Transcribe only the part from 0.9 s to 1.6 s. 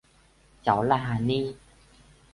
hà ni